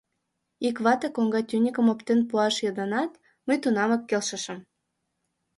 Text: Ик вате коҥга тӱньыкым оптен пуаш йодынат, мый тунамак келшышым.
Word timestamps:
Ик 0.67 0.77
вате 0.85 1.07
коҥга 1.15 1.41
тӱньыкым 1.49 1.87
оптен 1.93 2.19
пуаш 2.29 2.55
йодынат, 2.65 3.11
мый 3.47 3.57
тунамак 3.63 4.01
келшышым. 4.09 4.59